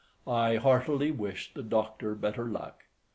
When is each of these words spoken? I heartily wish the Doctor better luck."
I 0.25 0.55
heartily 0.55 1.11
wish 1.11 1.53
the 1.53 1.61
Doctor 1.61 2.15
better 2.15 2.45
luck." 2.45 2.85